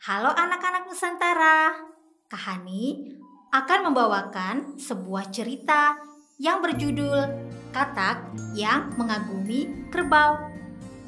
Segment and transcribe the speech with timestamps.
[0.00, 1.76] Halo anak-anak Nusantara.
[2.24, 3.12] Kahani
[3.52, 6.00] akan membawakan sebuah cerita
[6.40, 7.28] yang berjudul
[7.68, 10.40] Katak yang Mengagumi Kerbau.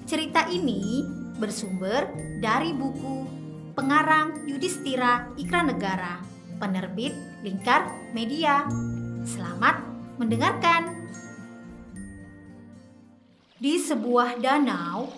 [0.05, 1.09] Cerita ini
[1.41, 2.05] bersumber
[2.45, 3.25] dari buku
[3.73, 6.21] Pengarang Yudhistira Ikra Negara,
[6.61, 8.69] penerbit Lingkar Media.
[9.25, 9.81] Selamat
[10.21, 11.09] mendengarkan.
[13.57, 15.09] Di sebuah danau,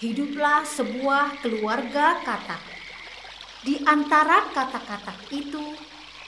[0.00, 2.73] hiduplah sebuah keluarga katak.
[3.64, 5.72] Di antara katak-katak itu,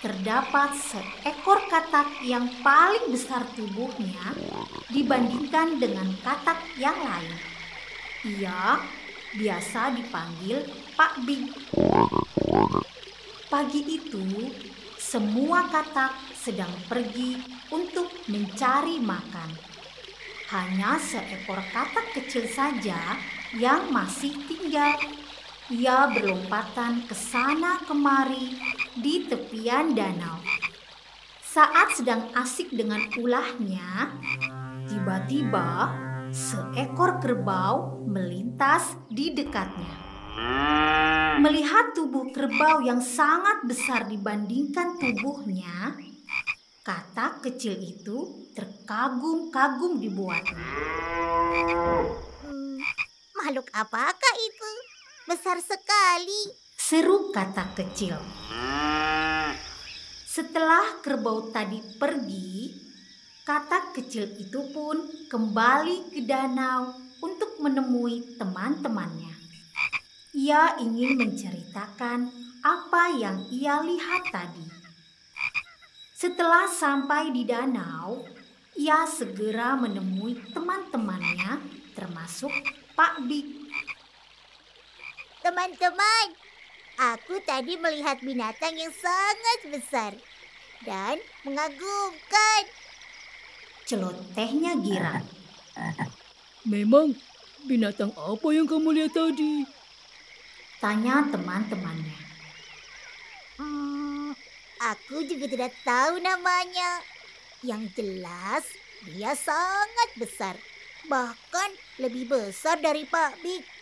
[0.01, 4.33] terdapat seekor katak yang paling besar tubuhnya
[4.89, 7.37] dibandingkan dengan katak yang lain.
[8.25, 8.81] Ia
[9.37, 10.65] biasa dipanggil
[10.97, 11.53] Pak Big.
[13.53, 14.49] Pagi itu,
[14.97, 17.37] semua katak sedang pergi
[17.69, 19.53] untuk mencari makan.
[20.57, 23.21] Hanya seekor katak kecil saja
[23.53, 25.26] yang masih tinggal.
[25.67, 28.55] Ia berlompatan ke sana kemari
[28.95, 30.39] di tepian danau.
[31.43, 34.15] Saat sedang asik dengan ulahnya,
[34.87, 35.91] tiba-tiba
[36.31, 39.91] seekor kerbau melintas di dekatnya.
[41.43, 45.99] Melihat tubuh kerbau yang sangat besar dibandingkan tubuhnya,
[46.87, 50.71] katak kecil itu terkagum-kagum dibuatnya.
[52.47, 52.79] Hmm,
[53.35, 54.56] makhluk apakah itu?
[55.27, 56.55] Besar sekali.
[56.79, 58.15] Seru katak kecil.
[60.23, 62.71] Setelah kerbau tadi pergi,
[63.43, 69.35] katak kecil itu pun kembali ke danau untuk menemui teman-temannya.
[70.39, 72.31] Ia ingin menceritakan
[72.63, 74.63] apa yang ia lihat tadi.
[76.15, 78.23] Setelah sampai di danau,
[78.79, 81.59] ia segera menemui teman-temannya
[81.99, 82.55] termasuk
[82.95, 83.66] Pak Big.
[85.47, 86.35] Teman-teman,
[86.99, 90.11] aku tadi melihat binatang yang sangat besar
[90.83, 92.67] dan mengagumkan.
[93.87, 95.23] Celotehnya girang.
[96.67, 97.15] Memang
[97.63, 99.63] binatang apa yang kamu lihat tadi?
[100.83, 102.19] Tanya teman-temannya.
[103.55, 104.35] Hmm,
[104.83, 107.07] aku juga tidak tahu namanya.
[107.63, 108.67] Yang jelas,
[109.07, 110.59] dia sangat besar.
[111.07, 113.76] Bahkan lebih besar dari Pak Big.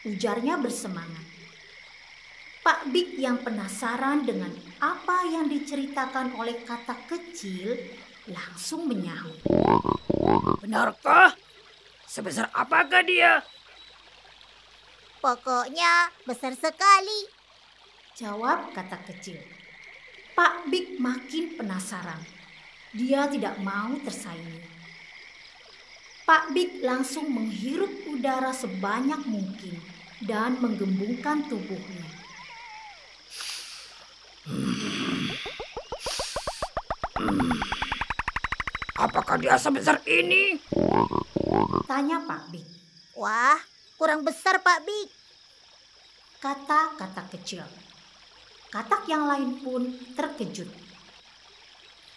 [0.00, 1.28] Ujarnya bersemangat.
[2.64, 7.76] Pak Big yang penasaran dengan apa yang diceritakan oleh kata kecil
[8.28, 9.44] langsung menyahut.
[10.64, 11.36] Benarkah?
[12.08, 13.44] Sebesar apakah dia?
[15.20, 17.28] Pokoknya besar sekali.
[18.16, 19.36] Jawab kata kecil.
[20.32, 22.24] Pak Big makin penasaran.
[22.96, 24.79] Dia tidak mau tersaingi.
[26.30, 29.82] Pak Big langsung menghirup udara sebanyak mungkin
[30.22, 32.06] dan menggembungkan tubuhnya.
[38.94, 40.54] Apakah dia sebesar ini?
[41.90, 42.66] Tanya Pak Big.
[43.18, 43.58] Wah,
[43.98, 45.10] kurang besar Pak Big.
[46.38, 47.66] Kata-kata kecil.
[48.70, 49.82] Katak yang lain pun
[50.14, 50.70] terkejut.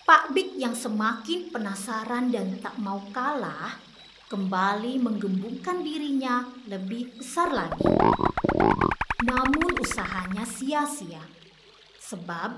[0.06, 3.93] Pak Big yang semakin penasaran dan tak mau kalah,
[4.34, 7.86] kembali menggembungkan dirinya lebih besar lagi.
[9.22, 11.22] Namun usahanya sia-sia,
[12.02, 12.58] sebab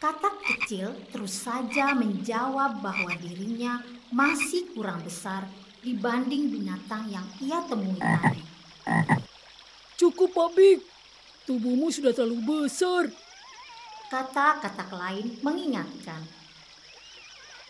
[0.00, 5.44] katak kecil terus saja menjawab bahwa dirinya masih kurang besar
[5.84, 8.40] dibanding binatang yang ia temui tadi.
[10.00, 10.80] Cukup, Pak Big.
[11.44, 13.12] Tubuhmu sudah terlalu besar.
[14.08, 16.39] Kata katak lain mengingatkan.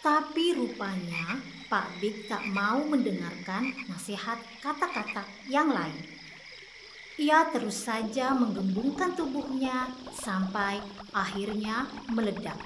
[0.00, 1.36] Tapi rupanya
[1.68, 6.00] Pak Big tak mau mendengarkan nasihat kata-kata yang lain.
[7.20, 10.80] Ia terus saja menggembungkan tubuhnya sampai
[11.12, 12.56] akhirnya meledak.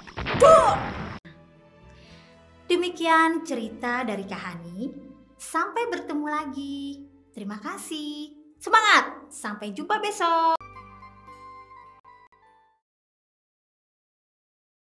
[2.71, 4.89] Demikian cerita dari Kahani.
[5.35, 7.03] Sampai bertemu lagi.
[7.35, 8.31] Terima kasih.
[8.55, 9.27] Semangat!
[9.27, 10.64] Sampai jumpa besok.